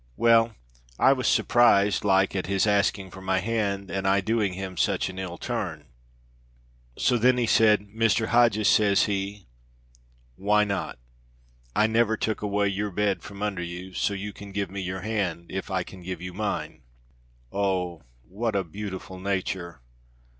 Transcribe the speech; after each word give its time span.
Well, 0.17 0.55
I 0.97 1.13
was 1.13 1.27
surprised 1.27 2.03
like 2.03 2.35
at 2.35 2.47
his 2.47 2.65
asking 2.65 3.11
for 3.11 3.21
my 3.21 3.37
hand, 3.37 3.91
and 3.91 4.07
I 4.07 4.19
doing 4.19 4.53
him 4.53 4.75
such 4.75 5.09
an 5.09 5.19
ill 5.19 5.37
turn. 5.37 5.89
So 6.97 7.19
then 7.19 7.37
he 7.37 7.45
said, 7.45 7.81
'Mr. 7.81 8.29
Hodges,' 8.29 8.67
says 8.67 9.03
he, 9.03 9.45
'why 10.33 10.63
not? 10.63 10.97
I 11.75 11.85
never 11.85 12.17
took 12.17 12.41
away 12.41 12.69
your 12.69 12.89
bed 12.89 13.21
from 13.21 13.43
under 13.43 13.61
you, 13.61 13.93
so 13.93 14.15
you 14.15 14.33
can 14.33 14.51
give 14.51 14.71
me 14.71 14.81
your 14.81 15.01
hand, 15.01 15.45
if 15.51 15.69
I 15.69 15.83
can 15.83 16.01
give 16.01 16.19
you 16.19 16.33
mine.'" 16.33 16.81
"Oh! 17.51 18.01
what 18.27 18.55
a 18.55 18.63
beautiful 18.63 19.19
nature! 19.19 19.81